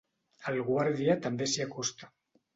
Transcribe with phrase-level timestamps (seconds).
[0.51, 2.13] El guàrdia també s'hi acosta.